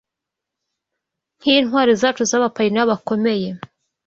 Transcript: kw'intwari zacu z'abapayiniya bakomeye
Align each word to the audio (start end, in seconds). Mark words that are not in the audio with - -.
kw'intwari 1.39 1.91
zacu 2.01 2.23
z'abapayiniya 2.29 2.89
bakomeye 2.91 3.49